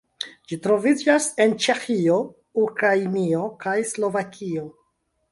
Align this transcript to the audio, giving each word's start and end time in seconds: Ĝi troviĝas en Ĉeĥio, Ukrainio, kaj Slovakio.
Ĝi 0.51 0.57
troviĝas 0.61 1.25
en 1.43 1.51
Ĉeĥio, 1.65 2.15
Ukrainio, 2.61 3.43
kaj 3.65 3.75
Slovakio. 3.91 4.65